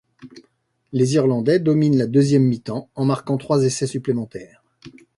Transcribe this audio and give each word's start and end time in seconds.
Les 0.93 1.13
Irlandais 1.13 1.59
dominent 1.59 1.95
la 1.99 2.07
deuxième 2.07 2.41
mi-temps 2.41 2.89
en 2.95 3.05
marquant 3.05 3.37
trois 3.37 3.63
essais 3.65 3.85
supplémentaires. 3.85 4.63